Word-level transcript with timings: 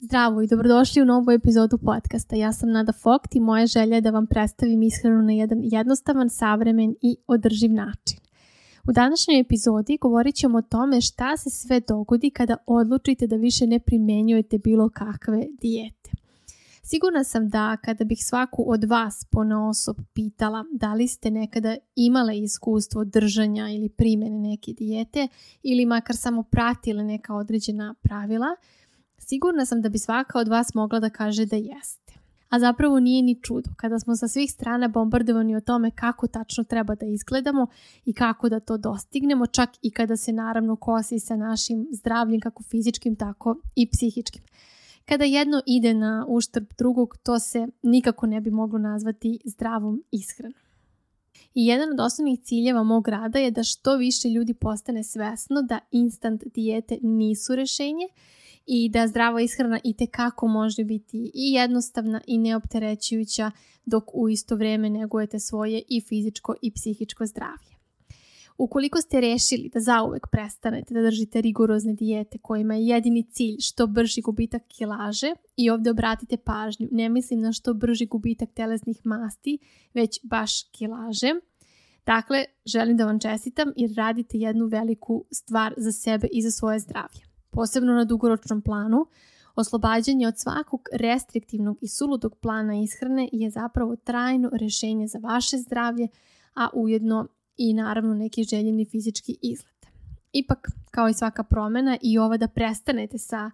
Zdravo 0.00 0.42
i 0.42 0.46
dobrodošli 0.46 1.02
u 1.02 1.04
novu 1.04 1.30
epizodu 1.30 1.78
podcasta. 1.78 2.36
Ja 2.36 2.52
sam 2.52 2.70
Nada 2.70 2.92
Fokt 2.92 3.34
i 3.34 3.40
moja 3.40 3.66
želja 3.66 3.94
je 3.94 4.00
da 4.00 4.10
vam 4.10 4.26
predstavim 4.26 4.82
ishranu 4.82 5.22
na 5.22 5.32
jedan 5.32 5.58
jednostavan, 5.62 6.30
savremen 6.30 6.94
i 7.02 7.16
održiv 7.26 7.72
način. 7.72 8.18
U 8.88 8.92
današnjoj 8.92 9.40
epizodi 9.40 9.98
govorit 10.00 10.34
ćemo 10.34 10.58
o 10.58 10.62
tome 10.62 11.00
šta 11.00 11.36
se 11.36 11.50
sve 11.50 11.80
dogodi 11.80 12.30
kada 12.30 12.56
odlučite 12.66 13.26
da 13.26 13.36
više 13.36 13.66
ne 13.66 13.78
primenjujete 13.78 14.58
bilo 14.58 14.88
kakve 14.88 15.46
dijete. 15.60 16.10
Sigurna 16.82 17.24
sam 17.24 17.48
da 17.48 17.76
kada 17.76 18.04
bih 18.04 18.18
svaku 18.24 18.64
od 18.66 18.84
vas 18.84 19.26
pona 19.30 19.68
osob 19.68 19.96
pitala 20.14 20.64
da 20.72 20.94
li 20.94 21.08
ste 21.08 21.30
nekada 21.30 21.76
imale 21.96 22.38
iskustvo 22.38 23.04
držanja 23.04 23.68
ili 23.68 23.88
primjene 23.88 24.38
neke 24.38 24.72
dijete 24.72 25.28
ili 25.62 25.86
makar 25.86 26.16
samo 26.16 26.42
pratile 26.42 27.04
neka 27.04 27.34
određena 27.34 27.94
pravila, 28.02 28.56
sigurna 29.28 29.66
sam 29.66 29.82
da 29.82 29.88
bi 29.88 29.98
svaka 29.98 30.38
od 30.38 30.48
vas 30.48 30.74
mogla 30.74 31.00
da 31.00 31.10
kaže 31.10 31.46
da 31.46 31.56
jeste. 31.56 32.04
A 32.48 32.58
zapravo 32.58 33.00
nije 33.00 33.22
ni 33.22 33.40
čudo 33.42 33.70
kada 33.76 33.98
smo 33.98 34.16
sa 34.16 34.28
svih 34.28 34.52
strana 34.52 34.88
bombardovani 34.88 35.56
o 35.56 35.60
tome 35.60 35.90
kako 35.90 36.26
tačno 36.26 36.64
treba 36.64 36.94
da 36.94 37.06
izgledamo 37.06 37.66
i 38.04 38.12
kako 38.12 38.48
da 38.48 38.60
to 38.60 38.76
dostignemo, 38.76 39.46
čak 39.46 39.70
i 39.82 39.90
kada 39.90 40.16
se 40.16 40.32
naravno 40.32 40.76
kosi 40.76 41.18
sa 41.18 41.36
našim 41.36 41.86
zdravljem 41.92 42.40
kako 42.40 42.62
fizičkim 42.62 43.16
tako 43.16 43.56
i 43.76 43.88
psihičkim. 43.90 44.42
Kada 45.04 45.24
jedno 45.24 45.62
ide 45.66 45.94
na 45.94 46.26
uštrb 46.28 46.66
drugog, 46.78 47.16
to 47.22 47.38
se 47.38 47.66
nikako 47.82 48.26
ne 48.26 48.40
bi 48.40 48.50
moglo 48.50 48.78
nazvati 48.78 49.38
zdravom 49.44 50.02
ishranom. 50.10 50.54
I 51.54 51.66
jedan 51.66 51.92
od 51.92 52.00
osnovnih 52.00 52.40
ciljeva 52.40 52.82
mog 52.82 53.08
rada 53.08 53.38
je 53.38 53.50
da 53.50 53.62
što 53.62 53.96
više 53.96 54.28
ljudi 54.28 54.54
postane 54.54 55.04
svesno 55.04 55.62
da 55.62 55.78
instant 55.90 56.44
dijete 56.54 56.98
nisu 57.02 57.56
rešenje 57.56 58.08
i 58.66 58.88
da 58.88 59.06
zdrava 59.06 59.40
ishrana 59.40 59.80
i 59.84 59.94
tekako 59.94 60.46
može 60.46 60.84
biti 60.84 61.30
i 61.34 61.52
jednostavna 61.52 62.20
i 62.26 62.38
neopterećujuća 62.38 63.50
dok 63.84 64.14
u 64.14 64.28
isto 64.28 64.56
vrijeme 64.56 64.90
negujete 64.90 65.38
svoje 65.38 65.82
i 65.88 66.00
fizičko 66.00 66.54
i 66.62 66.72
psihičko 66.72 67.26
zdravlje. 67.26 67.74
Ukoliko 68.58 69.00
ste 69.00 69.20
rešili 69.20 69.70
da 69.74 69.80
zauvek 69.80 70.26
prestanete 70.32 70.94
da 70.94 71.02
držite 71.02 71.40
rigorozne 71.40 71.94
dijete 71.94 72.38
kojima 72.38 72.74
je 72.74 72.86
jedini 72.86 73.22
cilj 73.30 73.56
što 73.60 73.86
brži 73.86 74.20
gubitak 74.20 74.62
kilaže 74.68 75.32
i 75.56 75.70
ovdje 75.70 75.90
obratite 75.90 76.36
pažnju, 76.36 76.88
ne 76.90 77.08
mislim 77.08 77.40
na 77.40 77.52
što 77.52 77.74
brži 77.74 78.06
gubitak 78.06 78.48
telesnih 78.54 79.00
masti, 79.04 79.58
već 79.94 80.20
baš 80.22 80.62
kilaže. 80.62 81.34
Dakle, 82.06 82.44
želim 82.66 82.96
da 82.96 83.04
vam 83.04 83.20
čestitam 83.20 83.72
jer 83.76 83.94
radite 83.96 84.38
jednu 84.38 84.66
veliku 84.66 85.24
stvar 85.30 85.74
za 85.76 85.92
sebe 85.92 86.28
i 86.32 86.42
za 86.42 86.50
svoje 86.50 86.78
zdravlje. 86.78 87.33
Posebno 87.54 87.92
na 87.92 88.04
dugoročnom 88.04 88.62
planu, 88.62 89.06
oslobađanje 89.54 90.28
od 90.28 90.34
svakog 90.38 90.80
restriktivnog 90.92 91.78
i 91.80 91.88
suludog 91.88 92.36
plana 92.36 92.82
ishrane 92.82 93.28
je 93.32 93.50
zapravo 93.50 93.96
trajno 93.96 94.50
rešenje 94.52 95.06
za 95.06 95.18
vaše 95.18 95.56
zdravlje, 95.58 96.08
a 96.54 96.68
ujedno 96.74 97.26
i 97.56 97.74
naravno 97.74 98.14
neki 98.14 98.44
željeni 98.44 98.84
fizički 98.84 99.36
izgled. 99.42 99.74
Ipak, 100.32 100.68
kao 100.90 101.08
i 101.08 101.14
svaka 101.14 101.42
promjena, 101.42 101.98
i 102.02 102.18
ova 102.18 102.36
da 102.36 102.48
prestanete 102.48 103.18
sa 103.18 103.50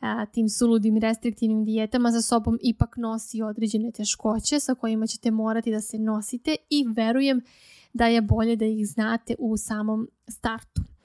a, 0.00 0.26
tim 0.26 0.48
suludim 0.48 0.96
restriktivnim 0.98 1.64
dijetama 1.64 2.10
za 2.10 2.22
sobom 2.22 2.58
ipak 2.62 2.96
nosi 2.96 3.42
određene 3.42 3.90
teškoće 3.90 4.60
sa 4.60 4.74
kojima 4.74 5.06
ćete 5.06 5.30
morati 5.30 5.70
da 5.70 5.80
se 5.80 5.98
nosite 5.98 6.56
i 6.70 6.84
verujem 6.96 7.40
da 7.92 8.06
je 8.06 8.22
bolje 8.22 8.56
da 8.56 8.64
ih 8.64 8.86
znate 8.86 9.34
u 9.38 9.56
samom 9.56 10.08
startu. 10.28 10.95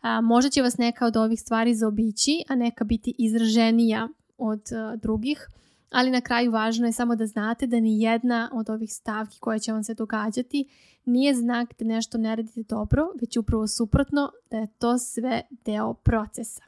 A, 0.00 0.20
možda 0.20 0.50
će 0.50 0.62
vas 0.62 0.78
neka 0.78 1.06
od 1.06 1.16
ovih 1.16 1.40
stvari 1.40 1.74
zaobići, 1.74 2.42
a 2.48 2.54
neka 2.54 2.84
biti 2.84 3.14
izraženija 3.18 4.08
od 4.38 4.62
a, 4.72 4.96
drugih, 4.96 5.48
ali 5.90 6.10
na 6.10 6.20
kraju 6.20 6.50
važno 6.50 6.86
je 6.86 6.92
samo 6.92 7.16
da 7.16 7.26
znate 7.26 7.66
da 7.66 7.80
ni 7.80 8.00
jedna 8.00 8.50
od 8.52 8.70
ovih 8.70 8.92
stavki 8.92 9.38
koje 9.40 9.58
će 9.58 9.72
vam 9.72 9.84
se 9.84 9.94
događati 9.94 10.68
nije 11.04 11.34
znak 11.34 11.74
da 11.78 11.84
nešto 11.84 12.18
ne 12.18 12.36
radite 12.36 12.62
dobro, 12.62 13.08
već 13.20 13.36
upravo 13.36 13.66
suprotno 13.66 14.32
da 14.50 14.56
je 14.56 14.66
to 14.66 14.98
sve 14.98 15.42
deo 15.50 15.94
procesa. 15.94 16.62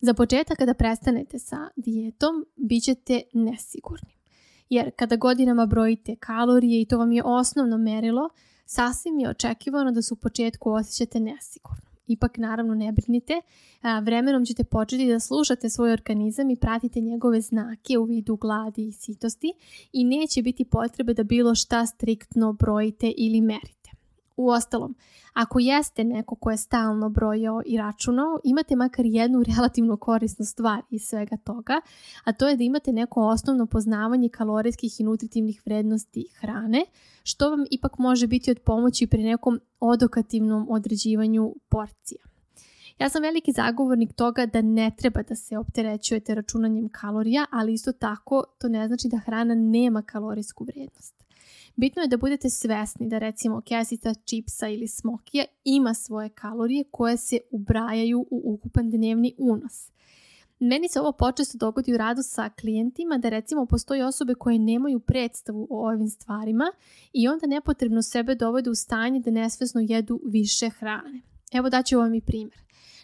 Za 0.00 0.14
početak 0.14 0.58
kada 0.58 0.74
prestanete 0.74 1.38
sa 1.38 1.68
dijetom, 1.76 2.46
bit 2.56 2.84
ćete 2.84 3.22
nesigurni. 3.32 4.12
Jer 4.68 4.90
kada 4.96 5.16
godinama 5.16 5.66
brojite 5.66 6.16
kalorije 6.16 6.82
i 6.82 6.86
to 6.86 6.98
vam 6.98 7.12
je 7.12 7.22
osnovno 7.24 7.78
merilo, 7.78 8.28
sasvim 8.66 9.18
je 9.18 9.30
očekivano 9.30 9.90
da 9.90 10.02
se 10.02 10.14
u 10.14 10.16
početku 10.16 10.70
osjećate 10.70 11.20
nesigurno. 11.20 11.91
Ipak 12.06 12.38
naravno 12.38 12.74
ne 12.74 12.92
brinite, 12.92 13.40
vremenom 14.02 14.44
ćete 14.44 14.64
početi 14.64 15.06
da 15.08 15.20
slušate 15.20 15.70
svoj 15.70 15.92
organizam 15.92 16.50
i 16.50 16.56
pratite 16.56 17.00
njegove 17.00 17.40
znake 17.40 17.98
u 17.98 18.04
vidu 18.04 18.36
gladi 18.36 18.88
i 18.88 18.92
sitosti 18.92 19.52
i 19.92 20.04
neće 20.04 20.42
biti 20.42 20.64
potrebe 20.64 21.14
da 21.14 21.22
bilo 21.22 21.54
šta 21.54 21.86
striktno 21.86 22.52
brojite 22.52 23.12
ili 23.16 23.40
merite. 23.40 23.81
U 24.36 24.48
ostalom, 24.48 24.94
ako 25.32 25.58
jeste 25.58 26.04
neko 26.04 26.34
ko 26.34 26.50
je 26.50 26.56
stalno 26.56 27.08
brojao 27.08 27.62
i 27.66 27.78
računao, 27.78 28.38
imate 28.44 28.76
makar 28.76 29.06
jednu 29.06 29.42
relativno 29.56 29.96
korisnu 29.96 30.44
stvar 30.44 30.82
iz 30.90 31.02
svega 31.02 31.36
toga, 31.36 31.80
a 32.24 32.32
to 32.32 32.48
je 32.48 32.56
da 32.56 32.64
imate 32.64 32.92
neko 32.92 33.20
osnovno 33.20 33.66
poznavanje 33.66 34.28
kalorijskih 34.28 35.00
i 35.00 35.04
nutritivnih 35.04 35.62
vrednosti 35.64 36.26
hrane, 36.40 36.84
što 37.22 37.50
vam 37.50 37.64
ipak 37.70 37.98
može 37.98 38.26
biti 38.26 38.50
od 38.50 38.58
pomoći 38.58 39.06
pri 39.06 39.22
nekom 39.22 39.60
odokativnom 39.80 40.66
određivanju 40.70 41.54
porcija. 41.68 42.22
Ja 42.98 43.08
sam 43.08 43.22
veliki 43.22 43.52
zagovornik 43.52 44.12
toga 44.12 44.46
da 44.46 44.62
ne 44.62 44.90
treba 44.98 45.22
da 45.22 45.34
se 45.34 45.58
opterećujete 45.58 46.34
računanjem 46.34 46.88
kalorija, 46.88 47.46
ali 47.50 47.72
isto 47.72 47.92
tako 47.92 48.44
to 48.58 48.68
ne 48.68 48.86
znači 48.86 49.08
da 49.08 49.18
hrana 49.18 49.54
nema 49.54 50.02
kalorijsku 50.02 50.64
vrijednost. 50.64 51.21
Bitno 51.76 52.02
je 52.02 52.08
da 52.08 52.16
budete 52.16 52.50
svesni 52.50 53.08
da 53.08 53.18
recimo 53.18 53.60
kesica 53.60 54.14
čipsa 54.14 54.68
ili 54.68 54.88
smokija 54.88 55.44
ima 55.64 55.94
svoje 55.94 56.28
kalorije 56.28 56.84
koje 56.90 57.16
se 57.16 57.38
ubrajaju 57.50 58.26
u 58.30 58.54
ukupan 58.54 58.90
dnevni 58.90 59.34
unos. 59.38 59.92
Meni 60.58 60.88
se 60.88 61.00
ovo 61.00 61.12
počesto 61.12 61.58
dogodi 61.58 61.94
u 61.94 61.96
radu 61.96 62.22
sa 62.22 62.50
klijentima 62.50 63.18
da 63.18 63.28
recimo 63.28 63.66
postoji 63.66 64.02
osobe 64.02 64.34
koje 64.34 64.58
nemaju 64.58 65.00
predstavu 65.00 65.66
o 65.70 65.88
ovim 65.88 66.08
stvarima 66.08 66.72
i 67.12 67.28
onda 67.28 67.46
nepotrebno 67.46 68.02
sebe 68.02 68.34
dovode 68.34 68.70
u 68.70 68.74
stanje 68.74 69.20
da 69.20 69.30
nesvesno 69.30 69.80
jedu 69.80 70.20
više 70.24 70.70
hrane. 70.70 71.20
Evo 71.52 71.70
daću 71.70 71.98
vam 71.98 72.14
i 72.14 72.20
primjer. 72.20 72.58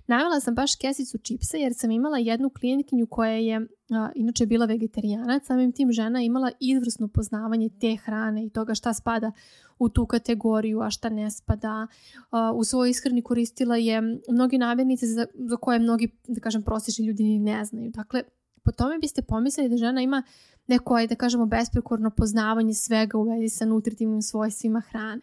Navela 0.08 0.40
sam 0.40 0.54
baš 0.54 0.76
kesicu 0.76 1.18
čipsa 1.18 1.56
jer 1.56 1.72
sam 1.74 1.90
imala 1.90 2.18
jednu 2.18 2.50
klijentkinju 2.50 3.06
koja 3.06 3.30
je 3.30 3.56
a, 3.90 4.10
inače 4.14 4.46
bila 4.46 4.66
vegetarijanac, 4.66 5.46
samim 5.46 5.72
tim 5.72 5.92
žena 5.92 6.22
imala 6.22 6.50
izvrsno 6.60 7.08
poznavanje 7.08 7.70
te 7.80 7.96
hrane 7.96 8.46
i 8.46 8.50
toga 8.50 8.74
šta 8.74 8.94
spada 8.94 9.32
u 9.78 9.88
tu 9.88 10.06
kategoriju, 10.06 10.80
a 10.80 10.90
šta 10.90 11.08
ne 11.08 11.30
spada. 11.30 11.86
A, 12.30 12.52
u 12.52 12.64
svojoj 12.64 12.90
ishrani 12.90 13.22
koristila 13.22 13.76
je 13.76 14.02
mnogi 14.28 14.58
namirnice 14.58 15.06
za, 15.06 15.26
za 15.34 15.56
koje 15.56 15.78
mnogi, 15.78 16.08
da 16.28 16.40
kažem, 16.40 16.62
prosječni 16.62 17.06
ljudi 17.06 17.22
ni 17.22 17.38
ne 17.38 17.64
znaju. 17.64 17.90
Dakle, 17.90 18.22
po 18.62 18.72
tome 18.72 18.98
biste 18.98 19.22
pomislili 19.22 19.68
da 19.68 19.76
žena 19.76 20.02
ima 20.02 20.22
neko, 20.66 21.06
da 21.08 21.14
kažemo, 21.14 21.46
besprekorno 21.46 22.10
poznavanje 22.10 22.74
svega 22.74 23.18
u 23.18 23.22
vezi 23.22 23.48
sa 23.48 23.64
nutritivnim 23.64 24.22
svojstvima 24.22 24.80
hrane. 24.80 25.22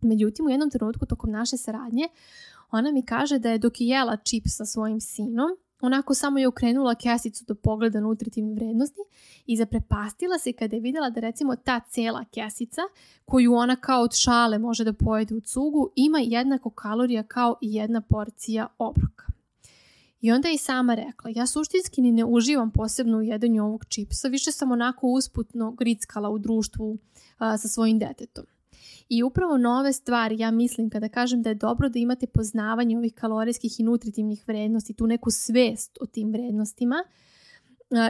Međutim, 0.00 0.46
u 0.46 0.50
jednom 0.50 0.70
trenutku 0.70 1.06
tokom 1.06 1.30
naše 1.30 1.56
saradnje 1.56 2.08
ona 2.78 2.92
mi 2.92 3.02
kaže 3.02 3.38
da 3.38 3.50
je 3.50 3.58
dok 3.58 3.80
je 3.80 3.86
jela 3.86 4.16
čip 4.16 4.44
sa 4.46 4.64
svojim 4.64 5.00
sinom, 5.00 5.48
onako 5.80 6.14
samo 6.14 6.38
je 6.38 6.48
okrenula 6.48 6.94
kesicu 6.94 7.44
do 7.44 7.54
pogleda 7.54 8.00
nutritivne 8.00 8.54
vrednosti 8.54 9.00
i 9.46 9.56
zaprepastila 9.56 10.38
se 10.38 10.52
kada 10.52 10.76
je 10.76 10.80
vidjela 10.80 11.10
da 11.10 11.20
recimo 11.20 11.56
ta 11.56 11.80
cela 11.80 12.24
kesica 12.24 12.80
koju 13.24 13.54
ona 13.54 13.76
kao 13.76 14.02
od 14.02 14.14
šale 14.14 14.58
može 14.58 14.84
da 14.84 14.92
pojede 14.92 15.34
u 15.34 15.40
cugu 15.40 15.90
ima 15.96 16.18
jednako 16.18 16.70
kalorija 16.70 17.22
kao 17.22 17.56
i 17.60 17.74
jedna 17.74 18.00
porcija 18.00 18.66
obroka. 18.78 19.26
I 20.20 20.32
onda 20.32 20.48
je 20.48 20.54
i 20.54 20.58
sama 20.58 20.94
rekla, 20.94 21.30
ja 21.34 21.46
suštinski 21.46 22.02
ni 22.02 22.12
ne 22.12 22.24
uživam 22.24 22.70
posebno 22.70 23.18
u 23.18 23.22
jedanju 23.22 23.64
ovog 23.64 23.84
čipsa, 23.84 24.28
više 24.28 24.52
sam 24.52 24.72
onako 24.72 25.06
usputno 25.06 25.70
grickala 25.70 26.30
u 26.30 26.38
društvu 26.38 26.98
a, 27.38 27.58
sa 27.58 27.68
svojim 27.68 27.98
detetom. 27.98 28.44
I 29.08 29.22
upravo 29.22 29.56
nove 29.56 29.92
stvari, 29.92 30.38
ja 30.38 30.50
mislim, 30.50 30.90
kada 30.90 31.08
kažem 31.08 31.42
da 31.42 31.48
je 31.48 31.54
dobro 31.54 31.88
da 31.88 31.98
imate 31.98 32.26
poznavanje 32.26 32.98
ovih 32.98 33.14
kalorijskih 33.14 33.80
i 33.80 33.82
nutritivnih 33.82 34.44
vrednosti, 34.46 34.94
tu 34.94 35.06
neku 35.06 35.30
svest 35.30 35.98
o 36.00 36.06
tim 36.06 36.32
vrednostima, 36.32 37.04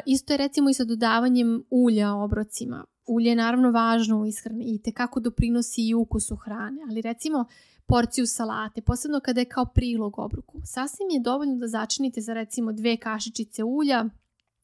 isto 0.07 0.33
je 0.33 0.37
recimo 0.37 0.71
i 0.71 0.75
sa 0.75 0.85
dodavanjem 0.85 1.65
ulja 1.71 2.15
obrocima. 2.15 2.85
Ulje 3.07 3.29
je 3.29 3.37
naravno 3.37 3.71
važno 3.71 4.21
u 4.21 4.27
ishrani 4.27 4.65
i 4.75 4.83
tekako 4.83 5.21
doprinosi 5.21 5.89
i 5.89 5.95
ukusu 5.95 6.37
hrane, 6.37 6.81
ali 6.91 7.01
recimo 7.01 7.45
porciju 7.87 8.27
salate, 8.27 8.81
posebno 8.81 9.21
kada 9.21 9.41
je 9.41 9.49
kao 9.49 9.67
prilog 9.75 10.19
obroku. 10.19 10.61
Sasvim 10.65 11.11
je 11.11 11.21
dovoljno 11.21 11.57
da 11.57 11.69
začinite 11.69 12.21
za 12.21 12.35
recimo 12.35 12.73
dve 12.73 12.97
kašičice 12.97 13.65
ulja 13.65 14.05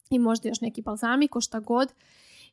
i 0.09 0.19
možda 0.19 0.49
još 0.49 0.61
neki 0.61 0.81
balzamiko, 0.81 1.41
šta 1.41 1.59
god, 1.59 1.93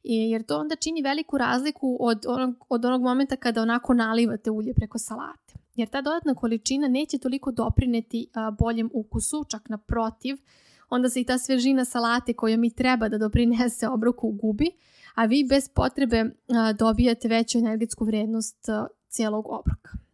jer 0.02 0.42
to 0.42 0.58
onda 0.58 0.76
čini 0.76 1.02
veliku 1.02 1.38
razliku 1.38 1.96
od 2.00 2.24
onog, 2.28 2.64
od 2.68 2.84
onog 2.84 3.02
momenta 3.02 3.36
kada 3.36 3.62
onako 3.62 3.94
nalivate 3.94 4.50
ulje 4.50 4.74
preko 4.74 4.98
salate. 4.98 5.54
Jer 5.76 5.88
ta 5.88 6.00
dodatna 6.00 6.34
količina 6.34 6.88
neće 6.88 7.18
toliko 7.18 7.52
doprineti 7.52 8.26
a, 8.34 8.50
boljem 8.50 8.90
ukusu, 8.94 9.44
čak 9.48 9.68
naprotiv, 9.68 10.36
onda 10.90 11.10
se 11.10 11.20
i 11.20 11.24
ta 11.24 11.38
svežina 11.38 11.84
salate 11.84 12.32
koja 12.32 12.56
mi 12.56 12.70
treba 12.70 13.08
da 13.08 13.18
doprinese 13.18 13.88
obroku 13.88 14.30
gubi, 14.30 14.70
a 15.14 15.24
vi 15.24 15.46
bez 15.48 15.68
potrebe 15.68 16.24
dobijate 16.78 17.28
veću 17.28 17.58
energetsku 17.58 18.04
vrednost 18.04 18.66
cijelog 19.08 19.46
obroka. 19.48 20.07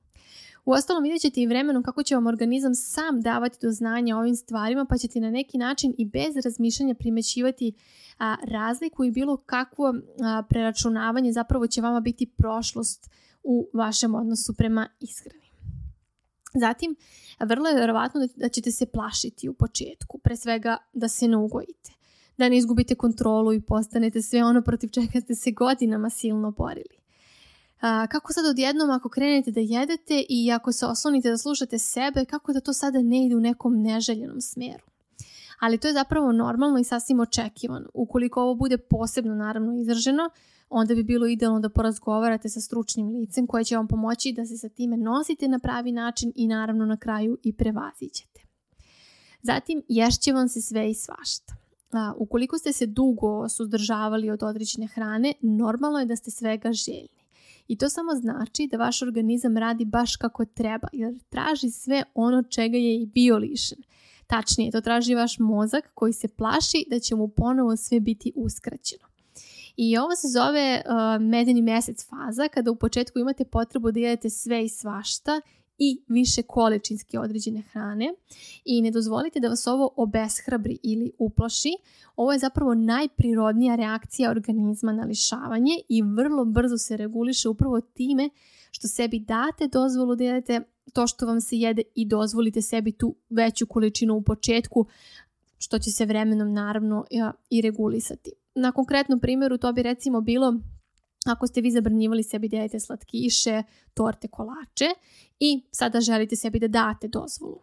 U 0.64 0.72
ostalom 0.72 1.02
vidjet 1.02 1.22
ćete 1.22 1.40
i 1.40 1.46
vremenom 1.46 1.82
kako 1.82 2.02
će 2.02 2.14
vam 2.14 2.26
organizam 2.26 2.74
sam 2.74 3.20
davati 3.20 3.58
do 3.62 3.70
znanja 3.70 4.16
ovim 4.16 4.36
stvarima 4.36 4.84
pa 4.84 4.98
ćete 4.98 5.20
na 5.20 5.30
neki 5.30 5.58
način 5.58 5.94
i 5.98 6.04
bez 6.04 6.36
razmišljanja 6.44 6.94
primećivati 6.94 7.72
a, 8.18 8.36
razliku 8.44 9.04
i 9.04 9.10
bilo 9.10 9.36
kakvo 9.36 9.94
a, 10.22 10.42
preračunavanje 10.48 11.32
zapravo 11.32 11.66
će 11.66 11.80
vama 11.80 12.00
biti 12.00 12.26
prošlost 12.26 13.10
u 13.42 13.68
vašem 13.72 14.14
odnosu 14.14 14.54
prema 14.54 14.88
ishrani. 15.00 15.44
Zatim, 16.54 16.96
vrlo 17.40 17.68
je 17.68 17.80
verovatno 17.80 18.20
da, 18.20 18.26
da 18.36 18.48
ćete 18.48 18.70
se 18.70 18.86
plašiti 18.86 19.48
u 19.48 19.54
početku, 19.54 20.18
pre 20.18 20.36
svega 20.36 20.76
da 20.92 21.08
se 21.08 21.28
ne 21.28 21.36
ugojite, 21.36 21.92
da 22.38 22.48
ne 22.48 22.56
izgubite 22.56 22.94
kontrolu 22.94 23.52
i 23.52 23.60
postanete 23.60 24.22
sve 24.22 24.44
ono 24.44 24.62
protiv 24.62 24.88
čega 24.88 25.20
ste 25.20 25.34
se 25.34 25.50
godinama 25.50 26.10
silno 26.10 26.50
borili. 26.50 27.03
A, 27.84 28.06
kako 28.06 28.32
sad 28.32 28.46
odjednom 28.46 28.90
ako 28.90 29.08
krenete 29.08 29.50
da 29.50 29.60
jedete 29.60 30.24
i 30.28 30.52
ako 30.52 30.72
se 30.72 30.86
oslonite 30.86 31.30
da 31.30 31.38
slušate 31.38 31.78
sebe, 31.78 32.24
kako 32.24 32.52
da 32.52 32.60
to 32.60 32.72
sada 32.72 33.02
ne 33.02 33.26
ide 33.26 33.36
u 33.36 33.40
nekom 33.40 33.82
neželjenom 33.82 34.40
smeru? 34.40 34.84
Ali 35.60 35.78
to 35.78 35.88
je 35.88 35.94
zapravo 35.94 36.32
normalno 36.32 36.78
i 36.78 36.84
sasvim 36.84 37.20
očekivano. 37.20 37.88
Ukoliko 37.94 38.42
ovo 38.42 38.54
bude 38.54 38.78
posebno 38.78 39.34
naravno 39.34 39.80
izraženo, 39.80 40.30
onda 40.68 40.94
bi 40.94 41.02
bilo 41.02 41.26
idealno 41.26 41.60
da 41.60 41.68
porazgovarate 41.68 42.48
sa 42.48 42.60
stručnim 42.60 43.08
licem 43.08 43.46
koje 43.46 43.64
će 43.64 43.76
vam 43.76 43.88
pomoći 43.88 44.32
da 44.32 44.46
se 44.46 44.58
sa 44.58 44.68
time 44.68 44.96
nosite 44.96 45.48
na 45.48 45.58
pravi 45.58 45.92
način 45.92 46.32
i 46.34 46.48
naravno 46.48 46.86
na 46.86 46.96
kraju 46.96 47.38
i 47.42 47.56
prevazićete. 47.56 48.40
Zatim, 49.42 49.82
ješće 49.88 50.32
vam 50.32 50.48
se 50.48 50.60
sve 50.60 50.90
i 50.90 50.94
svašta. 50.94 51.56
A, 51.92 52.12
ukoliko 52.18 52.58
ste 52.58 52.72
se 52.72 52.86
dugo 52.86 53.48
suzdržavali 53.48 54.30
od 54.30 54.42
određene 54.42 54.86
hrane, 54.86 55.34
normalno 55.42 55.98
je 55.98 56.06
da 56.06 56.16
ste 56.16 56.30
svega 56.30 56.72
željni. 56.72 57.23
I 57.68 57.78
to 57.78 57.88
samo 57.88 58.14
znači 58.14 58.68
da 58.70 58.76
vaš 58.76 59.02
organizam 59.02 59.56
radi 59.56 59.84
baš 59.84 60.16
kako 60.16 60.44
treba, 60.44 60.88
jer 60.92 61.18
traži 61.28 61.70
sve 61.70 62.02
ono 62.14 62.42
čega 62.42 62.76
je 62.76 63.02
i 63.02 63.06
bio 63.06 63.38
lišen. 63.38 63.78
Tačnije, 64.26 64.70
to 64.70 64.80
traži 64.80 65.14
vaš 65.14 65.38
mozak 65.38 65.90
koji 65.94 66.12
se 66.12 66.28
plaši 66.28 66.84
da 66.90 66.98
će 66.98 67.14
mu 67.14 67.28
ponovo 67.28 67.76
sve 67.76 68.00
biti 68.00 68.32
uskraćeno. 68.36 69.04
I 69.76 69.98
ovo 69.98 70.16
se 70.16 70.28
zove 70.28 70.82
uh, 70.86 71.22
medeni 71.22 71.62
mesec 71.62 72.06
faza, 72.08 72.48
kada 72.48 72.70
u 72.70 72.76
početku 72.76 73.18
imate 73.18 73.44
potrebu 73.44 73.92
da 73.92 74.00
jedete 74.00 74.30
sve 74.30 74.64
i 74.64 74.68
svašta 74.68 75.40
i 75.78 76.02
više 76.08 76.42
količinske 76.42 77.18
određene 77.18 77.62
hrane 77.72 78.14
i 78.64 78.82
ne 78.82 78.90
dozvolite 78.90 79.40
da 79.40 79.48
vas 79.48 79.66
ovo 79.66 79.88
obeshrabri 79.96 80.78
ili 80.82 81.12
uplaši. 81.18 81.72
Ovo 82.16 82.32
je 82.32 82.38
zapravo 82.38 82.74
najprirodnija 82.74 83.74
reakcija 83.74 84.30
organizma 84.30 84.92
na 84.92 85.04
lišavanje 85.04 85.72
i 85.88 86.02
vrlo 86.02 86.44
brzo 86.44 86.78
se 86.78 86.96
reguliše 86.96 87.48
upravo 87.48 87.80
time 87.80 88.30
što 88.70 88.88
sebi 88.88 89.18
date 89.18 89.68
dozvolu 89.68 90.16
da 90.16 90.24
jedete 90.24 90.60
to 90.92 91.06
što 91.06 91.26
vam 91.26 91.40
se 91.40 91.56
jede 91.56 91.82
i 91.94 92.08
dozvolite 92.08 92.62
sebi 92.62 92.92
tu 92.92 93.14
veću 93.30 93.66
količinu 93.66 94.14
u 94.14 94.22
početku 94.22 94.86
što 95.58 95.78
će 95.78 95.90
se 95.90 96.06
vremenom 96.06 96.52
naravno 96.52 97.04
i 97.50 97.60
regulisati. 97.60 98.30
Na 98.54 98.72
konkretnom 98.72 99.20
primjeru 99.20 99.58
to 99.58 99.72
bi 99.72 99.82
recimo 99.82 100.20
bilo 100.20 100.60
ako 101.24 101.46
ste 101.46 101.60
vi 101.60 101.70
zabranjivali 101.70 102.22
sebi 102.22 102.48
da 102.48 102.56
jedete 102.56 102.80
slatkiše, 102.80 103.62
torte, 103.94 104.28
kolače 104.28 104.88
i 105.40 105.62
sada 105.70 106.00
želite 106.00 106.36
sebi 106.36 106.58
da 106.58 106.68
date 106.68 107.08
dozvolu. 107.08 107.60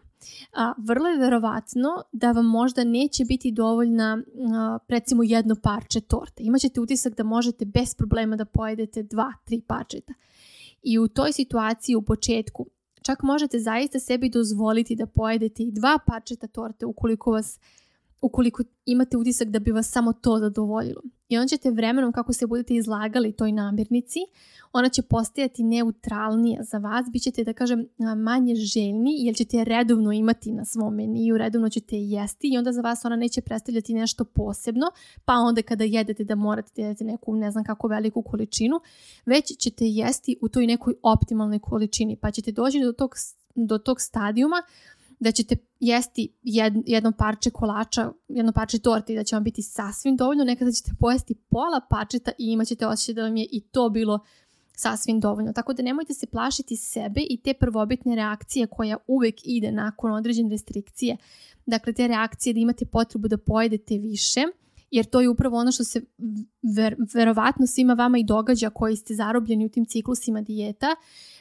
A, 0.54 0.74
vrlo 0.78 1.08
je 1.08 1.18
verovatno 1.18 1.90
da 2.12 2.32
vam 2.32 2.46
možda 2.46 2.84
neće 2.84 3.26
biti 3.26 3.52
dovoljna 3.52 4.18
a, 4.54 4.78
recimo 4.88 5.24
jedno 5.24 5.56
parče 5.64 6.02
torte. 6.02 6.44
Imaćete 6.44 6.82
utisak 6.82 7.16
da 7.18 7.24
možete 7.24 7.66
bez 7.66 7.96
problema 7.96 8.36
da 8.36 8.46
pojedete 8.46 9.04
dva, 9.04 9.34
tri 9.46 9.62
parčeta. 9.68 10.14
I 10.84 11.00
u 11.00 11.08
toj 11.08 11.32
situaciji 11.34 11.96
u 11.96 12.02
početku 12.02 12.66
čak 13.02 13.24
možete 13.24 13.60
zaista 13.60 14.00
sebi 14.00 14.30
dozvoliti 14.30 14.96
da 14.96 15.06
pojedete 15.06 15.64
i 15.64 15.72
dva 15.72 16.00
parčeta 16.08 16.48
torte 16.48 16.86
ukoliko 16.86 17.32
vas 17.32 17.60
ukoliko 18.22 18.64
imate 18.86 19.18
utisak 19.18 19.48
da 19.48 19.60
bi 19.60 19.72
vas 19.72 19.92
samo 19.92 20.14
to 20.14 20.38
zadovoljilo. 20.40 21.02
I 21.30 21.38
onda 21.38 21.48
ćete 21.48 21.72
vremenom 21.72 22.12
kako 22.12 22.34
se 22.34 22.48
budete 22.48 22.76
izlagali 22.76 23.32
toj 23.32 23.52
namirnici, 23.52 24.20
ona 24.74 24.90
će 24.90 25.02
postajati 25.02 25.64
neutralnija 25.64 26.64
za 26.64 26.78
vas, 26.78 27.06
bit 27.12 27.22
ćete 27.24 27.44
da 27.44 27.54
kažem 27.54 27.88
manje 28.18 28.56
željni 28.56 29.16
jer 29.18 29.36
ćete 29.36 29.58
je 29.58 29.66
redovno 29.66 30.12
imati 30.12 30.52
na 30.52 30.66
svom 30.66 30.96
meniju, 30.96 31.38
redovno 31.38 31.70
ćete 31.70 31.96
je 31.96 32.10
jesti 32.10 32.54
i 32.54 32.58
onda 32.58 32.72
za 32.72 32.82
vas 32.82 33.06
ona 33.06 33.16
neće 33.16 33.42
predstavljati 33.42 33.94
nešto 33.94 34.24
posebno, 34.24 34.86
pa 35.26 35.34
onda 35.34 35.62
kada 35.62 35.84
jedete 35.84 36.24
da 36.24 36.36
morate 36.36 36.72
da 36.76 36.82
jedete 36.82 37.04
neku 37.04 37.36
ne 37.36 37.52
znam 37.52 37.64
kako 37.64 37.88
veliku 37.88 38.22
količinu, 38.22 38.80
već 39.26 39.58
ćete 39.58 39.86
jesti 39.86 40.38
u 40.42 40.50
toj 40.50 40.68
nekoj 40.68 40.94
optimalnoj 41.04 41.60
količini, 41.60 42.16
pa 42.16 42.32
ćete 42.32 42.52
doći 42.52 42.80
do 42.80 42.92
tog, 42.92 43.16
do 43.56 43.78
tog 43.78 44.02
stadijuma 44.02 44.64
da 45.22 45.32
ćete 45.32 45.56
jesti 45.80 46.34
jed, 46.44 46.74
jedno 46.86 47.12
parče 47.12 47.50
kolača, 47.50 48.12
jedno 48.28 48.52
parče 48.52 48.80
torte 48.80 49.14
i 49.14 49.16
da 49.16 49.24
će 49.24 49.36
vam 49.36 49.44
biti 49.44 49.62
sasvim 49.62 50.18
dovoljno, 50.18 50.44
nekada 50.44 50.72
ćete 50.72 50.92
pojesti 51.00 51.36
pola 51.36 51.82
parčeta 51.90 52.32
i 52.38 52.52
imat 52.52 52.68
ćete 52.68 52.88
osjećaj 52.88 53.16
da 53.16 53.22
vam 53.22 53.38
je 53.38 53.48
i 53.52 53.62
to 53.62 53.90
bilo 53.90 54.20
sasvim 54.76 55.20
dovoljno. 55.20 55.54
Tako 55.54 55.74
da 55.74 55.84
nemojte 55.84 56.14
se 56.14 56.28
plašiti 56.28 56.76
sebe 56.76 57.22
i 57.30 57.38
te 57.38 57.54
prvobitne 57.54 58.16
reakcije 58.16 58.68
koja 58.68 58.98
uvek 59.08 59.36
ide 59.44 59.72
nakon 59.72 60.12
određene 60.12 60.50
restrikcije. 60.50 61.18
Dakle, 61.66 61.94
te 61.94 62.08
reakcije 62.08 62.54
da 62.54 62.60
imate 62.60 62.86
potrebu 62.86 63.28
da 63.28 63.38
pojedete 63.38 63.98
više– 63.98 64.42
jer 64.92 65.06
to 65.06 65.22
je 65.22 65.30
upravo 65.30 65.58
ono 65.58 65.72
što 65.72 65.84
se 65.84 66.02
ver, 66.76 66.96
verovatno 67.14 67.68
svima 67.68 67.94
vama 67.94 68.18
i 68.18 68.24
događa 68.24 68.70
koji 68.70 68.96
ste 68.96 69.16
zarobljeni 69.16 69.66
u 69.66 69.70
tim 69.70 69.86
ciklusima 69.86 70.42
dijeta, 70.42 70.96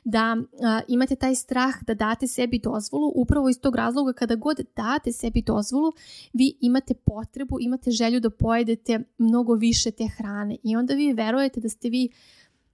da 0.05 0.37
a, 0.63 0.81
imate 0.89 1.17
taj 1.17 1.35
strah 1.35 1.75
da 1.87 1.95
date 1.95 2.27
sebi 2.27 2.59
dozvolu, 2.59 3.13
upravo 3.15 3.49
iz 3.49 3.61
tog 3.61 3.77
razloga 3.77 4.13
kada 4.13 4.35
god 4.35 4.61
date 4.77 5.13
sebi 5.13 5.43
dozvolu, 5.43 5.93
vi 6.33 6.57
imate 6.61 6.95
potrebu, 6.95 7.57
imate 7.61 7.91
želju 7.91 8.21
da 8.21 8.31
pojedete 8.31 9.01
mnogo 9.19 9.55
više 9.55 9.91
te 9.91 10.09
hrane 10.17 10.57
i 10.63 10.77
onda 10.77 10.95
vi 10.95 11.13
verujete 11.13 11.61
da 11.61 11.69
ste 11.69 11.89
vi 11.89 12.09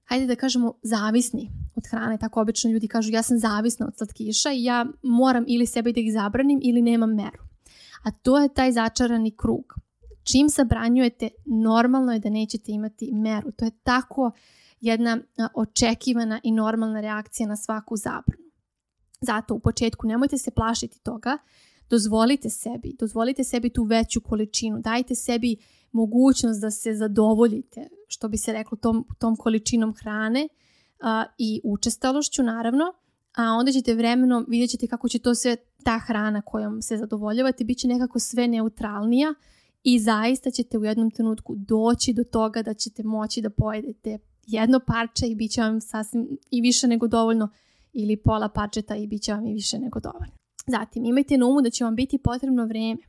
hajde 0.05 0.27
da 0.27 0.37
kažemo, 0.37 0.73
zavisni 0.83 1.51
od 1.75 1.87
hrane. 1.91 2.19
Tako 2.19 2.41
obično 2.41 2.71
ljudi 2.71 2.89
kažu 2.89 3.13
ja 3.13 3.23
sam 3.23 3.39
zavisna 3.39 3.87
od 3.87 3.97
slatkiša 3.97 4.53
i 4.53 4.65
ja 4.65 4.87
moram 5.03 5.45
ili 5.49 5.67
sebi 5.67 5.93
da 5.93 6.01
ih 6.01 6.13
zabranim 6.13 6.61
ili 6.63 6.83
nemam 6.83 7.15
meru. 7.15 7.43
A 8.03 8.11
to 8.11 8.39
je 8.39 8.49
taj 8.49 8.73
začarani 8.73 9.31
krug 9.31 9.86
čim 10.33 10.49
zabranjujete, 10.49 11.29
normalno 11.47 12.13
je 12.13 12.19
da 12.19 12.31
nećete 12.31 12.73
imati 12.73 13.13
meru. 13.13 13.53
To 13.53 13.65
je 13.65 13.71
tako 13.83 14.31
jedna 14.81 15.19
očekivana 15.55 16.41
i 16.43 16.53
normalna 16.53 17.01
reakcija 17.01 17.49
na 17.49 17.57
svaku 17.57 17.97
zabranu. 17.97 18.47
Zato 19.21 19.55
u 19.55 19.61
početku 19.61 20.07
nemojte 20.07 20.39
se 20.39 20.51
plašiti 20.51 21.01
toga, 21.01 21.39
dozvolite 21.91 22.51
sebi, 22.51 22.97
dozvolite 22.99 23.45
sebi 23.45 23.71
tu 23.71 23.85
veću 23.85 24.21
količinu, 24.21 24.81
dajte 24.81 25.15
sebi 25.15 25.57
mogućnost 25.93 26.61
da 26.61 26.71
se 26.71 26.95
zadovoljite, 26.95 27.89
što 28.09 28.29
bi 28.29 28.37
se 28.37 28.53
reklo, 28.53 28.79
tom, 28.79 29.07
tom 29.19 29.37
količinom 29.37 29.95
hrane 29.95 30.49
a, 31.01 31.25
i 31.39 31.61
učestalošću 31.65 32.43
naravno, 32.43 32.85
a 33.37 33.53
onda 33.53 33.73
ćete 33.73 33.95
vremenom, 33.95 34.47
vidjet 34.49 34.71
ćete 34.71 34.87
kako 34.87 35.09
će 35.09 35.19
to 35.19 35.35
sve, 35.35 35.57
ta 35.85 35.99
hrana 35.99 36.43
kojom 36.43 36.83
se 36.83 36.97
zadovoljavate, 36.97 37.65
bit 37.65 37.79
će 37.79 37.89
nekako 37.89 38.19
sve 38.19 38.49
neutralnija, 38.49 39.35
i 39.89 39.99
zaista 39.99 40.51
ćete 40.51 40.79
u 40.79 40.85
jednom 40.85 41.11
trenutku 41.11 41.55
doći 41.57 42.13
do 42.13 42.25
toga 42.25 42.63
da 42.63 42.75
ćete 42.75 43.03
moći 43.03 43.43
da 43.43 43.51
pojedete 43.51 44.19
jedno 44.47 44.81
parče 44.87 45.27
i 45.27 45.35
bit 45.35 45.53
će 45.53 45.61
vam 45.61 45.81
sasvim 45.81 46.39
i 46.51 46.61
više 46.61 46.87
nego 46.87 47.09
dovoljno 47.09 47.49
ili 47.93 48.17
pola 48.17 48.49
parčeta 48.49 48.97
i 48.97 49.07
bit 49.07 49.23
će 49.23 49.33
vam 49.33 49.47
i 49.47 49.53
više 49.53 49.79
nego 49.79 50.01
dovoljno. 50.01 50.35
Zatim 50.67 51.05
imajte 51.05 51.39
na 51.39 51.47
umu 51.47 51.63
da 51.63 51.71
će 51.71 51.85
vam 51.85 51.95
biti 51.95 52.19
potrebno 52.19 52.67
vreme. 52.67 53.01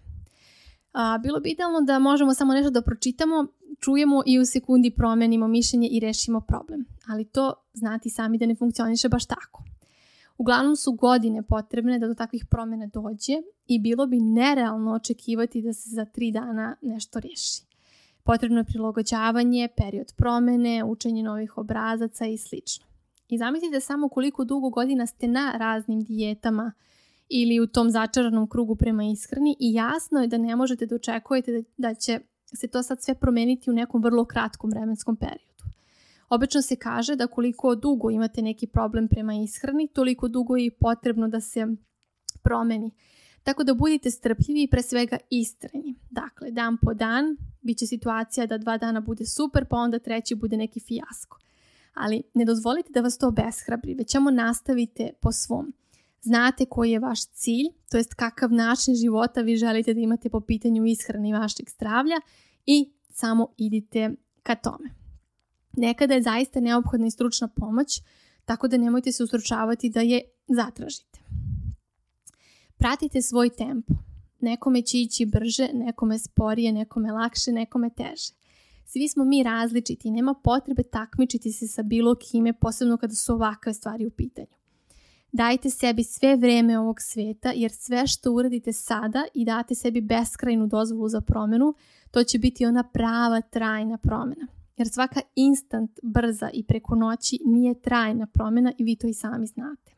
A, 0.92 1.18
bilo 1.24 1.40
bi 1.40 1.50
idealno 1.50 1.82
da 1.82 2.00
možemo 2.00 2.34
samo 2.34 2.54
nešto 2.54 2.72
da 2.72 2.82
pročitamo, 2.82 3.48
čujemo 3.80 4.24
i 4.26 4.40
u 4.40 4.46
sekundi 4.46 4.92
promenimo 4.92 5.48
mišljenje 5.48 5.88
i 5.88 6.00
rešimo 6.00 6.42
problem. 6.42 6.86
Ali 7.08 7.26
to 7.26 7.54
znati 7.74 8.10
sami 8.10 8.38
da 8.38 8.46
ne 8.46 8.56
funkcioniše 8.56 9.10
baš 9.10 9.26
tako. 9.26 9.64
Uglavnom 10.38 10.76
su 10.76 10.92
godine 10.92 11.44
potrebne 11.44 12.00
da 12.00 12.08
do 12.08 12.14
takvih 12.14 12.46
promjena 12.50 12.88
dođe 12.88 13.34
i 13.68 13.80
bilo 13.80 14.08
bi 14.08 14.20
nerealno 14.20 14.94
očekivati 14.94 15.62
da 15.62 15.74
se 15.74 15.90
za 15.90 16.06
tri 16.06 16.32
dana 16.32 16.76
nešto 16.82 17.20
riješi. 17.20 17.62
Potrebno 18.24 18.58
je 18.58 18.64
prilagođavanje, 18.64 19.70
period 19.78 20.14
promene, 20.18 20.84
učenje 20.84 21.24
novih 21.24 21.58
obrazaca 21.58 22.26
i 22.26 22.38
sl. 22.38 22.56
I 23.30 23.38
zamislite 23.38 23.80
samo 23.80 24.10
koliko 24.10 24.44
dugo 24.44 24.70
godina 24.70 25.06
ste 25.06 25.28
na 25.28 25.52
raznim 25.58 26.04
dijetama 26.04 26.72
ili 27.30 27.60
u 27.60 27.68
tom 27.68 27.90
začaranom 27.90 28.50
krugu 28.50 28.76
prema 28.76 29.04
ishrani 29.04 29.56
i 29.60 29.74
jasno 29.74 30.20
je 30.20 30.28
da 30.28 30.38
ne 30.38 30.56
možete 30.56 30.86
da 30.86 30.96
očekujete 30.96 31.64
da 31.78 31.94
će 31.94 32.20
se 32.54 32.68
to 32.68 32.84
sad 32.84 33.04
sve 33.04 33.16
promeniti 33.16 33.70
u 33.70 33.74
nekom 33.74 34.04
vrlo 34.04 34.26
kratkom 34.26 34.70
vremenskom 34.70 35.16
periodu. 35.16 35.57
Obično 36.30 36.62
se 36.62 36.76
kaže 36.76 37.16
da 37.16 37.28
koliko 37.28 37.76
dugo 37.76 38.10
imate 38.10 38.42
neki 38.42 38.68
problem 38.68 39.08
prema 39.08 39.34
ishrani, 39.34 39.88
toliko 39.88 40.28
dugo 40.28 40.56
je 40.56 40.66
i 40.66 40.72
potrebno 40.72 41.28
da 41.28 41.42
se 41.42 41.68
promeni 42.44 42.92
Tako 43.48 43.64
da 43.64 43.74
budite 43.74 44.12
strpljivi 44.12 44.64
i 44.64 44.68
pre 44.68 44.82
svega 44.84 45.18
istrajni. 45.30 45.96
Dakle, 46.10 46.52
dan 46.52 46.78
po 46.78 46.94
dan, 46.94 47.38
bit 47.62 47.78
će 47.78 47.88
situacija 47.88 48.46
da 48.46 48.58
dva 48.58 48.78
dana 48.78 49.02
bude 49.02 49.26
super, 49.26 49.66
pa 49.66 49.78
onda 49.78 50.00
treći 50.00 50.36
bude 50.36 50.58
neki 50.58 50.80
fijasko. 50.80 51.40
Ali 51.94 52.24
ne 52.34 52.46
dozvolite 52.46 52.90
da 52.94 53.02
vas 53.02 53.18
to 53.18 53.32
beshrabri, 53.32 53.94
već 53.94 54.12
samo 54.12 54.32
nastavite 54.32 55.12
po 55.22 55.32
svom. 55.32 55.74
Znate 56.22 56.66
koji 56.66 56.92
je 56.92 57.00
vaš 57.00 57.26
cilj, 57.26 57.68
to 57.92 57.98
jest 57.98 58.14
kakav 58.14 58.52
način 58.52 58.96
života 58.96 59.42
vi 59.42 59.56
želite 59.56 59.94
da 59.94 60.00
imate 60.00 60.30
po 60.30 60.42
pitanju 60.42 60.86
ishrane 60.86 61.30
i 61.30 61.34
vašeg 61.34 61.70
zdravlja 61.70 62.16
i 62.66 62.92
samo 63.10 63.48
idite 63.58 64.12
ka 64.44 64.56
tome. 64.56 65.07
Nekada 65.78 66.14
je 66.14 66.22
zaista 66.22 66.60
neophodna 66.60 67.08
i 67.08 67.12
stručna 67.12 67.48
pomoć, 67.48 68.02
tako 68.46 68.68
da 68.68 68.78
nemojte 68.78 69.12
se 69.12 69.24
usručavati 69.24 69.90
da 69.90 70.02
je 70.02 70.22
zatražite. 70.48 71.20
Pratite 72.78 73.22
svoj 73.22 73.50
tempo. 73.50 73.94
Nekome 74.40 74.82
će 74.82 74.98
ići 74.98 75.26
brže, 75.26 75.70
nekome 75.74 76.20
sporije, 76.20 76.72
nekome 76.72 77.12
lakše, 77.12 77.52
nekome 77.52 77.90
teže. 77.90 78.34
Svi 78.86 79.08
smo 79.08 79.26
mi 79.26 79.44
različiti 79.44 80.08
i 80.08 80.12
nema 80.12 80.34
potrebe 80.34 80.84
takmičiti 80.84 81.52
se 81.52 81.68
sa 81.68 81.84
bilo 81.84 82.16
kime, 82.16 82.54
posebno 82.54 82.98
kada 82.98 83.16
su 83.16 83.34
ovakve 83.34 83.74
stvari 83.74 84.06
u 84.06 84.10
pitanju. 84.10 84.58
Dajte 85.32 85.70
sebi 85.70 86.04
sve 86.04 86.36
vreme 86.36 86.80
ovog 86.80 87.02
sveta, 87.02 87.52
jer 87.56 87.72
sve 87.72 88.08
što 88.08 88.32
uradite 88.32 88.74
sada 88.74 89.24
i 89.34 89.46
date 89.46 89.76
sebi 89.76 90.02
beskrajnu 90.02 90.68
dozvolu 90.68 91.10
za 91.10 91.22
promenu, 91.22 91.74
to 92.12 92.24
će 92.24 92.40
biti 92.40 92.66
ona 92.66 92.84
prava 92.84 93.42
trajna 93.42 93.98
promena. 93.98 94.57
Jer 94.78 94.90
svaka 94.90 95.22
instant, 95.36 96.00
brza 96.04 96.50
i 96.54 96.64
preko 96.64 96.96
noći 96.96 97.40
nije 97.46 97.82
trajna 97.82 98.28
promjena 98.28 98.74
i 98.78 98.84
vi 98.84 98.96
to 98.96 99.08
i 99.08 99.14
sami 99.14 99.48
znate. 99.48 99.92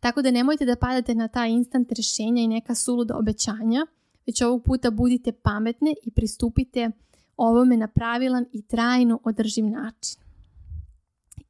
Tako 0.00 0.22
da 0.22 0.30
nemojte 0.30 0.64
da 0.64 0.76
padate 0.76 1.14
na 1.14 1.28
ta 1.28 1.46
instant 1.46 1.92
rješenja 1.92 2.42
i 2.42 2.48
neka 2.48 2.74
suluda 2.74 3.16
obećanja, 3.16 3.86
već 4.26 4.42
ovog 4.42 4.64
puta 4.64 4.90
budite 4.90 5.32
pametne 5.32 5.94
i 6.02 6.10
pristupite 6.10 6.90
ovome 7.36 7.76
na 7.76 7.88
pravilan 7.88 8.46
i 8.52 8.62
trajno 8.62 9.20
održiv 9.24 9.64
način. 9.64 10.20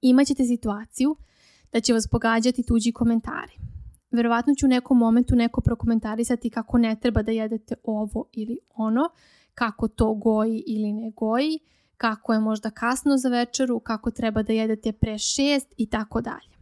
Imaćete 0.00 0.44
situaciju 0.44 1.16
da 1.72 1.80
će 1.80 1.92
vas 1.92 2.08
pogađati 2.08 2.62
tuđi 2.62 2.92
komentari. 2.92 3.52
Verovatno 4.10 4.54
ću 4.54 4.66
u 4.66 4.68
nekom 4.68 4.98
momentu 4.98 5.36
neko 5.36 5.60
prokomentarisati 5.60 6.50
kako 6.50 6.78
ne 6.78 6.96
treba 7.00 7.22
da 7.22 7.32
jedete 7.32 7.74
ovo 7.84 8.24
ili 8.32 8.58
ono, 8.74 9.02
kako 9.54 9.88
to 9.88 10.14
goji 10.14 10.62
ili 10.66 10.92
ne 10.92 11.10
goji, 11.10 11.58
kako 12.02 12.32
je 12.32 12.40
možda 12.40 12.70
kasno 12.70 13.16
za 13.16 13.28
večeru, 13.28 13.80
kako 13.80 14.10
treba 14.10 14.42
da 14.42 14.52
jedete 14.52 14.92
pre 14.92 15.18
šest 15.18 15.74
i 15.76 15.86
tako 15.86 16.20
dalje. 16.20 16.52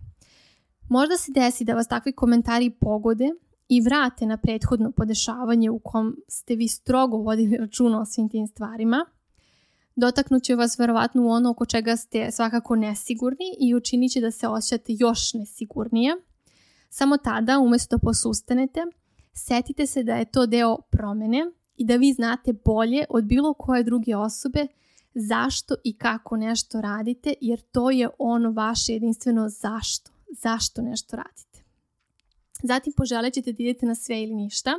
Možda 0.89 1.17
se 1.17 1.33
desi 1.33 1.65
da 1.65 1.75
vas 1.75 1.89
takvi 1.89 2.13
komentari 2.13 2.71
pogode 2.71 3.31
i 3.69 3.81
vrate 3.81 4.27
na 4.27 4.37
prethodno 4.37 4.93
podešavanje 4.93 5.71
u 5.71 5.79
kom 5.79 6.17
ste 6.29 6.55
vi 6.57 6.69
strogo 6.69 7.17
vodili 7.17 7.57
računa 7.57 8.01
o 8.01 8.05
svim 8.05 8.29
tim 8.29 8.47
stvarima. 8.47 9.07
Dotaknut 9.97 10.43
će 10.43 10.55
vas 10.55 10.79
verovatno 10.79 11.23
u 11.23 11.29
ono 11.29 11.51
oko 11.51 11.67
čega 11.67 11.97
ste 11.97 12.31
svakako 12.31 12.77
nesigurni 12.77 13.57
i 13.61 13.75
učinit 13.75 14.13
će 14.13 14.21
da 14.21 14.31
se 14.31 14.49
osjećate 14.49 14.93
još 14.99 15.35
nesigurnije. 15.35 16.17
Samo 16.91 17.17
tada, 17.17 17.59
umjesto 17.59 17.97
da 17.97 18.01
posustanete, 18.01 18.81
setite 19.33 19.87
se 19.87 20.03
da 20.03 20.15
je 20.15 20.25
to 20.25 20.47
deo 20.47 20.77
promene 20.91 21.47
i 21.77 21.85
da 21.85 21.97
vi 21.97 22.13
znate 22.13 22.53
bolje 22.53 23.05
od 23.09 23.25
bilo 23.25 23.55
koje 23.55 23.83
druge 23.85 24.17
osobe 24.17 24.67
zašto 25.15 25.75
i 25.85 25.93
kako 25.99 26.37
nešto 26.37 26.81
radite, 26.81 27.35
jer 27.41 27.61
to 27.61 27.91
je 27.91 28.09
ono 28.19 28.51
vaše 28.51 28.93
jedinstveno 28.93 29.49
zašto. 29.49 30.11
Zašto 30.43 30.83
nešto 30.83 31.17
radite. 31.17 31.63
Zatim 32.63 32.93
poželit 32.97 33.35
ćete 33.35 33.53
da 33.53 33.63
idete 33.63 33.87
na 33.87 33.95
sve 33.95 34.23
ili 34.23 34.35
ništa. 34.35 34.71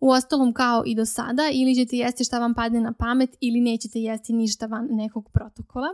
U 0.00 0.10
ostalom 0.10 0.52
kao 0.52 0.82
i 0.86 0.94
do 0.94 1.04
sada, 1.04 1.42
ili 1.52 1.74
ćete 1.74 1.96
jesti 1.96 2.24
šta 2.24 2.38
vam 2.38 2.54
padne 2.54 2.80
na 2.80 2.92
pamet 2.92 3.36
ili 3.40 3.60
nećete 3.60 4.00
jesti 4.00 4.32
ništa 4.32 4.66
van 4.66 4.88
nekog 4.90 5.30
protokola. 5.30 5.88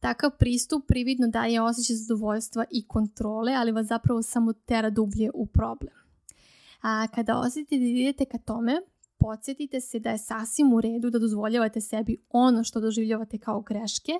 Takav 0.00 0.30
pristup 0.38 0.86
prividno 0.86 1.28
daje 1.28 1.62
osjećaj 1.62 1.96
zadovoljstva 1.96 2.64
i 2.70 2.86
kontrole, 2.86 3.54
ali 3.54 3.72
vas 3.72 3.86
zapravo 3.86 4.22
samo 4.22 4.52
tera 4.52 4.90
dublje 4.90 5.30
u 5.34 5.46
problem. 5.46 5.94
A 6.80 7.06
kada 7.14 7.38
osjetite 7.38 7.78
da 7.78 7.84
idete 7.84 8.24
ka 8.24 8.38
tome, 8.38 8.80
podsjetite 9.18 9.80
se 9.80 9.98
da 9.98 10.10
je 10.10 10.18
sasvim 10.18 10.72
u 10.72 10.80
redu 10.80 11.10
da 11.10 11.18
dozvoljavate 11.18 11.80
sebi 11.80 12.16
ono 12.30 12.64
što 12.64 12.80
doživljavate 12.80 13.38
kao 13.38 13.60
greške, 13.60 14.12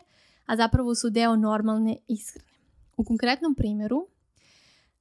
a 0.46 0.56
zapravo 0.56 0.94
su 0.94 1.10
deo 1.10 1.36
normalne 1.36 1.96
ishrane. 2.08 2.48
U 2.96 3.04
konkretnom 3.04 3.54
primjeru, 3.54 4.06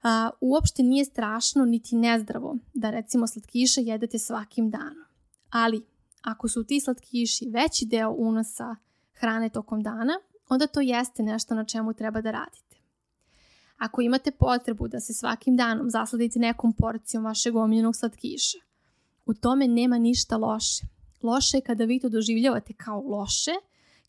a, 0.03 0.29
uopšte 0.41 0.83
nije 0.83 1.05
strašno 1.05 1.65
niti 1.65 1.95
nezdravo 1.95 2.57
da 2.73 2.89
recimo 2.89 3.27
slatkiše 3.27 3.81
jedete 3.81 4.19
svakim 4.19 4.69
danom. 4.69 5.05
Ali 5.49 5.85
ako 6.21 6.47
su 6.47 6.63
ti 6.63 6.79
slatkiši 6.79 7.49
veći 7.49 7.85
deo 7.85 8.11
unosa 8.11 8.75
hrane 9.13 9.49
tokom 9.49 9.83
dana, 9.83 10.13
onda 10.49 10.67
to 10.67 10.81
jeste 10.81 11.23
nešto 11.23 11.55
na 11.55 11.65
čemu 11.65 11.93
treba 11.93 12.21
da 12.21 12.31
radite. 12.31 12.77
Ako 13.77 14.01
imate 14.01 14.31
potrebu 14.31 14.87
da 14.87 14.99
se 14.99 15.13
svakim 15.13 15.55
danom 15.55 15.89
zasladite 15.89 16.39
nekom 16.39 16.73
porcijom 16.73 17.23
vašeg 17.23 17.55
omiljenog 17.55 17.95
slatkiša, 17.95 18.57
u 19.27 19.33
tome 19.33 19.67
nema 19.67 19.97
ništa 19.97 20.37
loše. 20.37 20.85
Loše 21.23 21.57
je 21.57 21.61
kada 21.61 21.83
vi 21.83 21.99
to 21.99 22.09
doživljavate 22.09 22.73
kao 22.73 23.01
loše, 23.01 23.51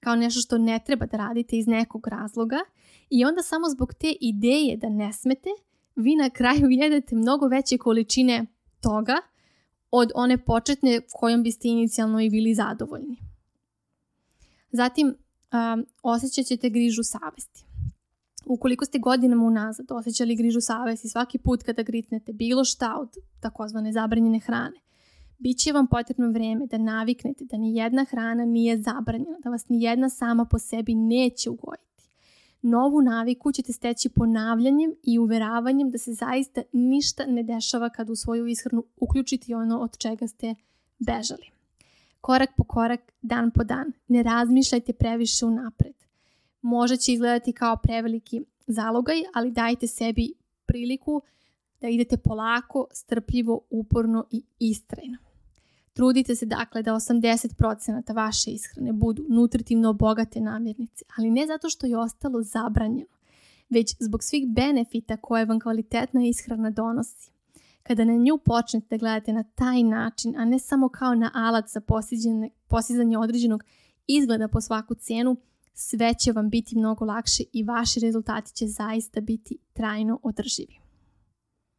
kao 0.00 0.16
nešto 0.16 0.40
što 0.40 0.58
ne 0.58 0.80
treba 0.86 1.06
da 1.06 1.16
radite 1.16 1.58
iz 1.58 1.66
nekog 1.66 2.06
razloga 2.06 2.58
i 3.10 3.24
onda 3.24 3.42
samo 3.42 3.68
zbog 3.68 3.94
te 3.94 4.14
ideje 4.20 4.76
da 4.76 4.88
ne 4.88 5.12
smete, 5.12 5.48
vi 5.96 6.16
na 6.16 6.30
kraju 6.30 6.70
jedete 6.82 7.16
mnogo 7.16 7.46
veće 7.46 7.78
količine 7.78 8.46
toga 8.80 9.16
od 9.90 10.10
one 10.14 10.38
početne 10.38 11.00
kojom 11.12 11.42
biste 11.42 11.68
inicijalno 11.68 12.20
i 12.20 12.30
bili 12.30 12.54
zadovoljni. 12.54 13.16
Zatim, 14.72 15.06
um, 15.08 15.86
osjećat 16.02 16.46
ćete 16.46 16.70
grižu 16.70 17.02
savesti. 17.02 17.64
Ukoliko 18.46 18.84
ste 18.84 18.98
godinama 18.98 19.44
unazad 19.44 19.86
osjećali 19.90 20.36
grižu 20.36 20.60
savesti 20.60 21.08
svaki 21.08 21.38
put 21.38 21.62
kada 21.62 21.82
gritnete 21.82 22.32
bilo 22.32 22.64
šta 22.64 22.96
od 23.00 23.08
takozvane 23.40 23.92
zabranjene 23.92 24.38
hrane, 24.38 24.80
Biće 25.38 25.72
vam 25.72 25.86
potrebno 25.86 26.30
vreme 26.30 26.66
da 26.66 26.78
naviknete 26.78 27.44
da 27.44 27.56
ni 27.56 27.76
jedna 27.76 28.04
hrana 28.04 28.44
nije 28.44 28.82
zabranjena, 28.82 29.38
da 29.44 29.50
vas 29.50 29.68
ni 29.68 29.82
jedna 29.82 30.08
sama 30.08 30.44
po 30.44 30.58
sebi 30.58 30.94
neće 30.94 31.50
ugojiti. 31.50 31.88
Novu 32.62 33.02
naviku 33.02 33.52
ćete 33.52 33.72
steći 33.72 34.08
ponavljanjem 34.08 34.94
i 35.02 35.18
uveravanjem 35.18 35.90
da 35.90 35.98
se 35.98 36.12
zaista 36.12 36.62
ništa 36.72 37.26
ne 37.26 37.42
dešava 37.42 37.90
kad 37.90 38.10
u 38.10 38.16
svoju 38.16 38.46
ishranu 38.46 38.84
uključite 38.96 39.56
ono 39.56 39.78
od 39.78 39.98
čega 39.98 40.26
ste 40.26 40.54
bežali. 40.98 41.50
Korak 42.20 42.50
po 42.56 42.64
korak, 42.64 43.12
dan 43.22 43.50
po 43.50 43.64
dan. 43.64 43.92
Ne 44.08 44.22
razmišljajte 44.22 44.92
previše 44.92 45.46
unapred. 45.46 45.94
Možda 46.62 46.96
će 46.96 47.12
izgledati 47.12 47.52
kao 47.52 47.76
preveliki 47.76 48.40
zalogaj, 48.66 49.22
ali 49.34 49.50
dajte 49.50 49.86
sebi 49.86 50.32
priliku 50.66 51.22
da 51.80 51.88
idete 51.88 52.16
polako, 52.16 52.86
strpljivo, 52.92 53.60
uporno 53.70 54.24
i 54.30 54.42
istrajno. 54.58 55.27
Trudite 55.98 56.36
se 56.36 56.46
dakle 56.46 56.82
da 56.82 56.92
80% 56.92 58.14
vaše 58.14 58.50
ishrane 58.50 58.92
budu 58.92 59.24
nutritivno 59.28 59.92
bogate 59.92 60.40
namirnice, 60.40 61.04
ali 61.16 61.30
ne 61.30 61.46
zato 61.46 61.70
što 61.70 61.86
je 61.86 61.98
ostalo 61.98 62.42
zabranjeno, 62.42 63.10
već 63.70 63.96
zbog 64.00 64.22
svih 64.22 64.48
benefita 64.48 65.16
koje 65.16 65.44
vam 65.44 65.60
kvalitetna 65.60 66.24
ishrana 66.24 66.70
donosi. 66.70 67.30
Kada 67.82 68.04
na 68.04 68.12
nju 68.12 68.38
počnete 68.44 68.86
da 68.90 68.96
gledate 68.96 69.32
na 69.32 69.42
taj 69.42 69.82
način, 69.82 70.36
a 70.36 70.44
ne 70.44 70.58
samo 70.58 70.88
kao 70.88 71.14
na 71.14 71.30
alat 71.34 71.68
za 71.68 71.80
postizanje 72.68 73.18
određenog 73.18 73.64
izgleda 74.06 74.48
po 74.48 74.60
svaku 74.60 74.94
cijenu, 74.94 75.36
sve 75.74 76.14
će 76.14 76.32
vam 76.32 76.50
biti 76.50 76.78
mnogo 76.78 77.04
lakše 77.04 77.42
i 77.52 77.64
vaši 77.64 78.00
rezultati 78.00 78.54
će 78.54 78.66
zaista 78.66 79.20
biti 79.20 79.58
trajno 79.72 80.20
održivi. 80.22 80.87